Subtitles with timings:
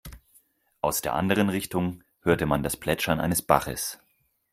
[0.81, 3.99] Aus der anderen Richtung hörte man das Plätschern eines Baches.